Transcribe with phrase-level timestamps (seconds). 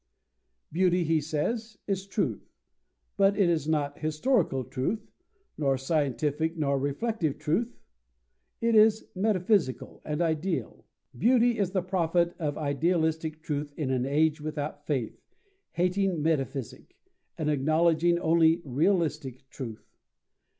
[0.71, 2.49] Beauty, he says, is truth,
[3.17, 5.11] but it is not historical truth,
[5.59, 7.77] nor scientific nor reflective truth:
[8.61, 10.87] it is metaphysical and ideal.
[11.15, 15.21] "Beauty is the prophet of idealistic truth in an age without faith,
[15.73, 16.95] hating Metaphysic,
[17.37, 19.85] and acknowledging only realistic truth."